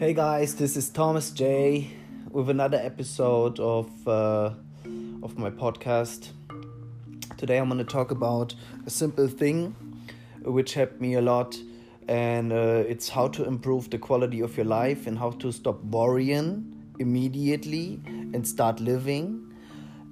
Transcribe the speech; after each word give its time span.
Hey 0.00 0.14
guys, 0.14 0.54
this 0.54 0.78
is 0.78 0.88
Thomas 0.88 1.30
J 1.30 1.90
with 2.30 2.48
another 2.48 2.78
episode 2.78 3.60
of 3.60 4.08
uh, 4.08 4.54
of 5.22 5.36
my 5.36 5.50
podcast. 5.50 6.30
Today 7.36 7.58
I'm 7.58 7.68
going 7.68 7.76
to 7.76 7.84
talk 7.84 8.10
about 8.10 8.54
a 8.86 8.88
simple 8.88 9.28
thing 9.28 9.76
which 10.42 10.72
helped 10.72 11.02
me 11.02 11.16
a 11.16 11.20
lot, 11.20 11.54
and 12.08 12.50
uh, 12.50 12.82
it's 12.88 13.10
how 13.10 13.28
to 13.28 13.44
improve 13.44 13.90
the 13.90 13.98
quality 13.98 14.40
of 14.40 14.56
your 14.56 14.64
life 14.64 15.06
and 15.06 15.18
how 15.18 15.32
to 15.32 15.52
stop 15.52 15.84
worrying 15.84 16.74
immediately 16.98 18.00
and 18.06 18.48
start 18.48 18.80
living. 18.80 19.52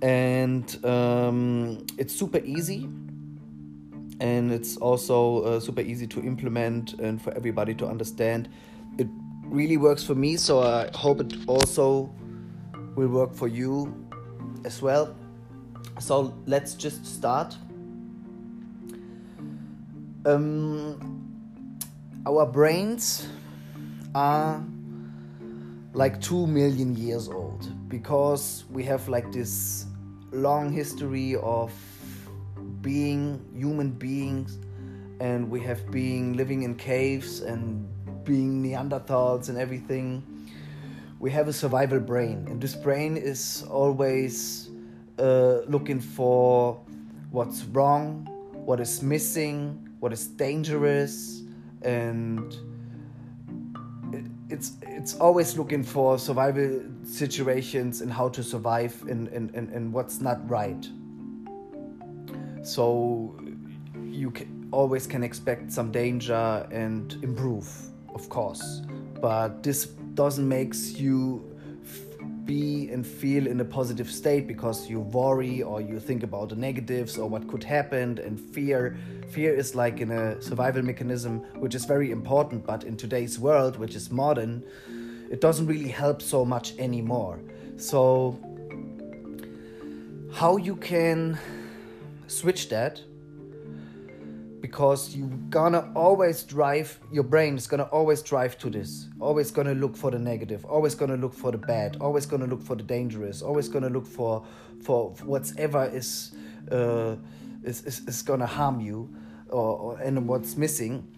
And 0.00 0.86
um, 0.86 1.84
it's 1.98 2.14
super 2.14 2.38
easy, 2.44 2.88
and 4.20 4.52
it's 4.52 4.76
also 4.76 5.42
uh, 5.42 5.58
super 5.58 5.80
easy 5.80 6.06
to 6.06 6.20
implement 6.20 6.92
and 7.00 7.20
for 7.20 7.34
everybody 7.34 7.74
to 7.74 7.88
understand. 7.88 8.48
Really 9.52 9.76
works 9.76 10.02
for 10.02 10.14
me, 10.14 10.38
so 10.38 10.62
I 10.62 10.88
hope 10.94 11.20
it 11.20 11.34
also 11.46 12.10
will 12.96 13.08
work 13.08 13.34
for 13.34 13.48
you 13.48 13.94
as 14.64 14.80
well. 14.80 15.14
So 16.00 16.34
let's 16.46 16.72
just 16.72 17.04
start. 17.04 17.54
Um, 20.24 20.96
our 22.24 22.46
brains 22.46 23.28
are 24.14 24.64
like 25.92 26.18
2 26.22 26.46
million 26.46 26.96
years 26.96 27.28
old 27.28 27.68
because 27.90 28.64
we 28.70 28.82
have 28.84 29.06
like 29.10 29.32
this 29.32 29.84
long 30.32 30.72
history 30.72 31.36
of 31.36 31.74
being 32.80 33.44
human 33.54 33.90
beings 33.90 34.58
and 35.20 35.50
we 35.50 35.60
have 35.60 35.90
been 35.90 36.38
living 36.38 36.62
in 36.62 36.74
caves 36.74 37.42
and 37.42 37.86
being 38.24 38.62
Neanderthals 38.62 39.48
and 39.48 39.58
everything, 39.58 40.22
we 41.20 41.30
have 41.30 41.48
a 41.48 41.52
survival 41.52 42.00
brain, 42.00 42.46
and 42.48 42.60
this 42.60 42.74
brain 42.74 43.16
is 43.16 43.64
always 43.70 44.70
uh, 45.18 45.60
looking 45.68 46.00
for 46.00 46.80
what's 47.30 47.64
wrong, 47.64 48.26
what 48.52 48.80
is 48.80 49.02
missing, 49.02 49.88
what 50.00 50.12
is 50.12 50.26
dangerous, 50.26 51.42
and 51.82 52.56
it's 54.50 54.72
it's 54.82 55.14
always 55.14 55.56
looking 55.56 55.82
for 55.82 56.18
survival 56.18 56.82
situations 57.04 58.02
and 58.02 58.12
how 58.12 58.28
to 58.28 58.42
survive 58.42 59.00
and, 59.08 59.28
and, 59.28 59.54
and, 59.54 59.70
and 59.70 59.92
what's 59.92 60.20
not 60.20 60.38
right. 60.48 60.88
So 62.62 63.34
you 64.04 64.30
can, 64.30 64.68
always 64.70 65.06
can 65.06 65.22
expect 65.22 65.72
some 65.72 65.90
danger 65.90 66.66
and 66.70 67.12
improve 67.22 67.91
of 68.14 68.28
course, 68.28 68.82
but 69.20 69.62
this 69.62 69.86
doesn't 70.14 70.48
makes 70.48 70.92
you 70.92 71.52
be 72.44 72.90
and 72.90 73.06
feel 73.06 73.46
in 73.46 73.60
a 73.60 73.64
positive 73.64 74.10
state 74.10 74.46
because 74.46 74.90
you 74.90 75.00
worry 75.00 75.62
or 75.62 75.80
you 75.80 76.00
think 76.00 76.22
about 76.22 76.48
the 76.48 76.56
negatives 76.56 77.16
or 77.16 77.28
what 77.28 77.46
could 77.48 77.62
happen 77.62 78.18
and 78.18 78.38
fear. 78.38 78.96
Fear 79.30 79.54
is 79.54 79.74
like 79.74 80.00
in 80.00 80.10
a 80.10 80.40
survival 80.42 80.82
mechanism 80.82 81.38
which 81.60 81.74
is 81.74 81.84
very 81.84 82.10
important 82.10 82.66
but 82.66 82.84
in 82.84 82.96
today's 82.96 83.38
world 83.38 83.76
which 83.76 83.94
is 83.94 84.10
modern 84.10 84.64
it 85.30 85.40
doesn't 85.40 85.66
really 85.66 85.88
help 85.88 86.20
so 86.20 86.44
much 86.44 86.76
anymore. 86.78 87.40
So 87.76 88.38
how 90.32 90.56
you 90.56 90.76
can 90.76 91.38
switch 92.26 92.68
that 92.68 93.00
because 94.62 95.14
you're 95.14 95.26
gonna 95.50 95.92
always 95.94 96.44
drive 96.44 96.98
your 97.10 97.24
brain 97.24 97.56
is 97.56 97.66
gonna 97.66 97.88
always 97.90 98.22
drive 98.22 98.56
to 98.58 98.70
this. 98.70 99.08
Always 99.20 99.50
gonna 99.50 99.74
look 99.74 99.96
for 99.96 100.10
the 100.12 100.18
negative 100.18 100.64
always 100.64 100.94
gonna 100.94 101.16
look 101.16 101.34
for 101.34 101.50
the 101.50 101.58
bad 101.58 101.96
always 102.00 102.24
gonna 102.24 102.46
look 102.46 102.62
for 102.62 102.76
the 102.76 102.84
dangerous 102.84 103.42
always 103.42 103.68
gonna 103.68 103.90
look 103.90 104.06
for 104.06 104.46
for 104.82 105.10
whatever 105.24 105.84
is 105.92 106.34
uh, 106.70 107.16
is, 107.64 107.84
is, 107.84 108.00
is 108.06 108.22
gonna 108.22 108.46
harm 108.46 108.80
you 108.80 109.12
or, 109.48 109.78
or 109.78 109.98
and 109.98 110.28
what's 110.28 110.56
missing. 110.56 111.08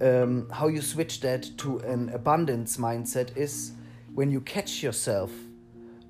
Um, 0.00 0.48
how 0.50 0.68
you 0.68 0.80
switch 0.80 1.20
that 1.20 1.50
to 1.58 1.78
an 1.80 2.08
abundance 2.08 2.76
mindset 2.76 3.36
is 3.36 3.72
when 4.14 4.30
you 4.30 4.40
catch 4.40 4.82
yourself 4.82 5.30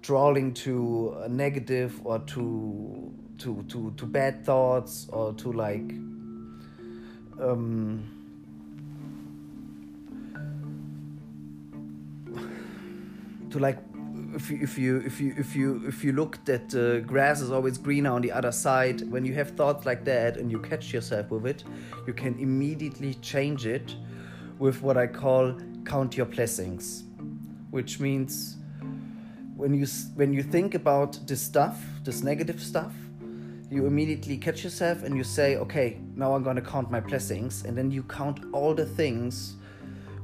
drawing 0.02 0.52
to 0.52 1.16
a 1.22 1.28
negative 1.28 2.00
or 2.04 2.18
to 2.20 3.12
to 3.38 3.62
to 3.68 3.92
to 3.96 4.06
bad 4.06 4.44
thoughts 4.44 5.08
or 5.10 5.32
to 5.34 5.52
like 5.52 5.92
um, 7.40 8.02
to 13.50 13.58
like 13.58 13.78
if 14.34 14.50
you 14.50 14.58
if 14.62 14.78
you 14.78 15.02
if 15.04 15.20
you 15.20 15.34
if 15.36 15.54
you 15.54 15.82
if 15.86 16.04
you 16.04 16.12
look 16.12 16.42
that 16.46 16.70
the 16.70 17.04
grass 17.06 17.40
is 17.40 17.50
always 17.50 17.76
greener 17.76 18.10
on 18.10 18.22
the 18.22 18.32
other 18.32 18.52
side 18.52 19.02
when 19.10 19.24
you 19.24 19.34
have 19.34 19.50
thoughts 19.50 19.84
like 19.84 20.04
that 20.04 20.36
and 20.36 20.50
you 20.50 20.58
catch 20.58 20.92
yourself 20.92 21.30
with 21.30 21.46
it 21.46 21.64
you 22.06 22.14
can 22.14 22.38
immediately 22.38 23.14
change 23.14 23.66
it 23.66 23.94
with 24.58 24.80
what 24.82 24.96
i 24.96 25.06
call 25.06 25.54
count 25.84 26.16
your 26.16 26.26
blessings 26.26 27.04
which 27.70 28.00
means 28.00 28.56
when 29.56 29.74
you 29.74 29.86
when 30.14 30.32
you 30.32 30.42
think 30.42 30.74
about 30.74 31.18
this 31.26 31.42
stuff 31.42 31.84
this 32.04 32.22
negative 32.22 32.60
stuff 32.60 32.94
you 33.72 33.86
immediately 33.86 34.36
catch 34.36 34.62
yourself 34.62 35.02
and 35.02 35.16
you 35.16 35.24
say, 35.24 35.56
okay, 35.56 35.98
now 36.14 36.34
I'm 36.34 36.42
going 36.42 36.56
to 36.56 36.62
count 36.62 36.90
my 36.90 37.00
blessings. 37.00 37.64
And 37.64 37.76
then 37.76 37.90
you 37.90 38.02
count 38.02 38.40
all 38.52 38.74
the 38.74 38.84
things 38.84 39.56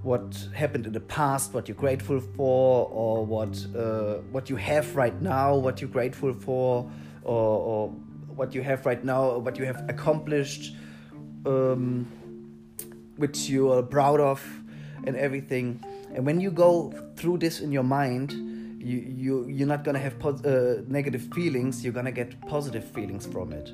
what 0.03 0.47
happened 0.55 0.87
in 0.87 0.93
the 0.93 1.01
past, 1.01 1.55
what 1.55 1.67
you're 1.67 1.77
grateful 1.77 2.21
for, 2.21 2.89
or 2.93 3.25
what 3.25 3.67
uh, 3.75 4.17
what 4.31 4.49
you 4.49 4.57
have 4.57 4.95
right 4.95 5.21
now, 5.21 5.57
what 5.57 5.81
you're 5.81 5.91
grateful 5.91 6.33
for, 6.33 6.89
or, 7.25 7.35
or 7.35 7.89
what 8.37 8.55
you 8.55 8.63
have 8.63 8.87
right 8.87 9.03
now, 9.03 9.39
what 9.39 9.59
you 9.59 9.65
have 9.65 9.85
accomplished, 9.89 10.77
um, 11.47 12.07
which 13.17 13.49
you 13.49 13.73
are 13.73 13.83
proud 13.83 14.21
of, 14.21 14.41
and 15.05 15.17
everything. 15.17 15.83
And 16.15 16.25
when 16.25 16.41
you 16.41 16.51
go 16.51 16.93
through 17.17 17.39
this 17.39 17.61
in 17.61 17.73
your 17.73 17.83
mind, 17.83 18.33
you, 18.89 18.99
you 18.99 19.49
you're 19.49 19.69
not 19.69 19.85
gonna 19.85 19.99
have 19.99 20.15
uh, 20.25 20.83
negative 20.87 21.29
feelings 21.35 21.85
you're 21.85 21.93
gonna 21.93 22.13
get 22.13 22.41
positive 22.49 22.85
feelings 22.85 23.27
from 23.27 23.53
it. 23.53 23.73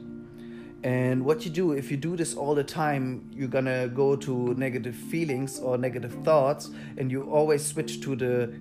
And 0.82 1.24
what 1.24 1.44
you 1.44 1.50
do 1.50 1.72
if 1.72 1.90
you 1.90 1.96
do 1.96 2.16
this 2.16 2.34
all 2.34 2.54
the 2.54 2.64
time 2.64 3.30
you're 3.32 3.54
gonna 3.58 3.88
go 3.88 4.16
to 4.16 4.54
negative 4.54 4.94
feelings 4.94 5.58
or 5.60 5.78
negative 5.78 6.12
thoughts 6.24 6.70
and 6.98 7.10
you 7.10 7.22
always 7.22 7.64
switch 7.64 8.00
to 8.02 8.16
the 8.16 8.52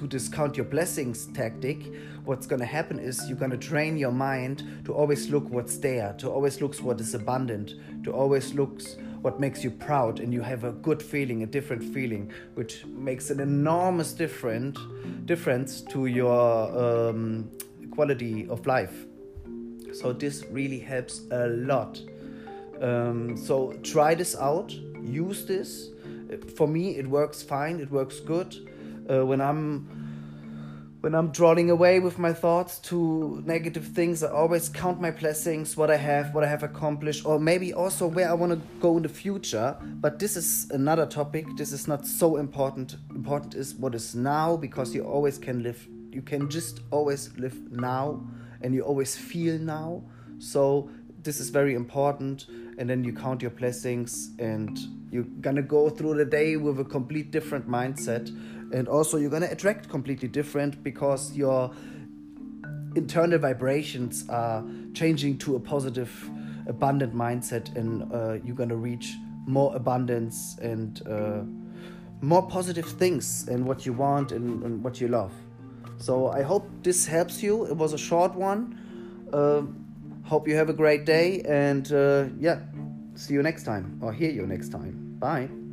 to 0.00 0.06
discount 0.08 0.56
your 0.56 0.66
blessings 0.66 1.26
tactic 1.26 1.92
what's 2.24 2.46
going 2.46 2.60
to 2.60 2.66
happen 2.66 2.98
is 2.98 3.22
you're 3.28 3.38
going 3.38 3.50
to 3.50 3.58
train 3.58 3.96
your 3.96 4.12
mind 4.12 4.82
to 4.84 4.92
always 4.92 5.30
look 5.30 5.48
what's 5.50 5.78
there 5.78 6.14
to 6.18 6.28
always 6.28 6.60
look 6.60 6.74
what 6.76 7.00
is 7.00 7.14
abundant 7.14 7.74
to 8.02 8.12
always 8.12 8.54
look 8.54 8.80
what 9.22 9.38
makes 9.38 9.62
you 9.62 9.70
proud 9.70 10.20
and 10.20 10.32
you 10.32 10.40
have 10.40 10.64
a 10.64 10.72
good 10.72 11.02
feeling 11.02 11.42
a 11.42 11.46
different 11.46 11.84
feeling 11.84 12.32
which 12.54 12.84
makes 12.86 13.30
an 13.30 13.40
enormous 13.40 14.12
different 14.12 14.78
difference 15.26 15.82
to 15.82 16.06
your 16.06 17.08
um, 17.10 17.50
quality 17.90 18.48
of 18.48 18.66
life. 18.66 19.06
So 19.92 20.12
this 20.12 20.44
really 20.50 20.78
helps 20.78 21.22
a 21.30 21.48
lot. 21.48 22.00
Um, 22.80 23.36
so 23.36 23.72
try 23.82 24.14
this 24.14 24.36
out 24.36 24.72
use 25.02 25.44
this. 25.44 25.90
For 26.56 26.68
me 26.68 26.96
it 26.96 27.06
works 27.06 27.42
fine 27.42 27.80
it 27.80 27.90
works 27.90 28.20
good 28.20 28.69
uh, 29.08 29.24
when 29.24 29.40
i'm 29.40 30.10
when 31.00 31.14
I'm 31.14 31.30
drawing 31.30 31.70
away 31.70 31.98
with 31.98 32.18
my 32.18 32.32
thoughts 32.32 32.78
to 32.80 33.42
negative 33.46 33.86
things, 33.86 34.22
I 34.22 34.30
always 34.30 34.68
count 34.68 35.00
my 35.00 35.10
blessings, 35.10 35.74
what 35.74 35.90
I 35.90 35.96
have, 35.96 36.34
what 36.34 36.44
I 36.44 36.46
have 36.46 36.62
accomplished, 36.62 37.24
or 37.24 37.40
maybe 37.40 37.72
also 37.72 38.06
where 38.06 38.28
I 38.28 38.34
want 38.34 38.52
to 38.52 38.60
go 38.80 38.98
in 38.98 39.02
the 39.02 39.08
future. 39.08 39.76
But 39.80 40.18
this 40.18 40.36
is 40.36 40.70
another 40.70 41.06
topic. 41.06 41.46
This 41.56 41.72
is 41.72 41.88
not 41.88 42.06
so 42.06 42.36
important. 42.36 42.96
Important 43.14 43.54
is 43.54 43.74
what 43.74 43.94
is 43.94 44.14
now 44.14 44.58
because 44.58 44.94
you 44.94 45.02
always 45.02 45.38
can 45.38 45.62
live, 45.62 45.88
you 46.12 46.20
can 46.20 46.50
just 46.50 46.80
always 46.90 47.34
live 47.38 47.56
now 47.72 48.22
and 48.60 48.74
you 48.74 48.82
always 48.82 49.16
feel 49.16 49.58
now. 49.58 50.02
So 50.38 50.90
this 51.22 51.40
is 51.40 51.48
very 51.48 51.74
important. 51.74 52.46
And 52.76 52.90
then 52.90 53.04
you 53.04 53.14
count 53.14 53.40
your 53.40 53.52
blessings 53.52 54.30
and 54.38 54.78
you're 55.10 55.24
gonna 55.40 55.62
go 55.62 55.88
through 55.88 56.16
the 56.16 56.24
day 56.26 56.56
with 56.56 56.78
a 56.78 56.84
complete 56.84 57.30
different 57.30 57.68
mindset 57.68 58.30
and 58.72 58.88
also 58.88 59.16
you're 59.16 59.30
gonna 59.30 59.48
attract 59.50 59.88
completely 59.88 60.28
different 60.28 60.82
because 60.82 61.36
your 61.36 61.70
internal 62.96 63.38
vibrations 63.38 64.28
are 64.28 64.64
changing 64.94 65.38
to 65.38 65.56
a 65.56 65.60
positive 65.60 66.10
abundant 66.66 67.14
mindset 67.14 67.74
and 67.76 68.12
uh, 68.12 68.38
you're 68.44 68.56
gonna 68.56 68.76
reach 68.76 69.14
more 69.46 69.74
abundance 69.74 70.56
and 70.60 71.02
uh, 71.06 71.42
more 72.20 72.46
positive 72.46 72.86
things 72.86 73.48
and 73.48 73.64
what 73.64 73.86
you 73.86 73.92
want 73.92 74.32
and, 74.32 74.62
and, 74.62 74.84
what 74.84 75.00
you 75.00 75.08
love. 75.08 75.32
So 75.96 76.28
i 76.28 76.42
hope 76.42 76.68
this 76.82 77.06
helps 77.06 77.42
you. 77.42 77.64
It 77.64 77.76
was 77.76 77.92
a 77.92 77.98
short 77.98 78.34
one. 78.34 78.78
Uh, 79.32 79.62
hope 80.24 80.46
you 80.46 80.56
have 80.56 80.68
a 80.68 80.72
great 80.72 81.04
day 81.04 81.42
and 81.42 81.90
uh, 81.92 82.26
yeah 82.38 82.60
see 83.14 83.34
you 83.34 83.42
next 83.42 83.64
time 83.64 83.98
or 84.02 84.12
hear 84.12 84.30
you 84.30 84.46
next 84.46 84.70
time. 84.70 85.16
Bye 85.18 85.69